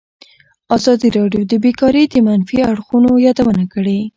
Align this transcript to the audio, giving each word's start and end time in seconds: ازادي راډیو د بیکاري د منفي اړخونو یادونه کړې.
ازادي 0.77 1.07
راډیو 1.17 1.43
د 1.47 1.53
بیکاري 1.63 2.03
د 2.09 2.15
منفي 2.27 2.59
اړخونو 2.71 3.09
یادونه 3.25 3.63
کړې. 3.73 3.99